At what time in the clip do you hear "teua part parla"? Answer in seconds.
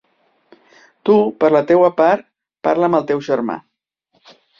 1.71-2.89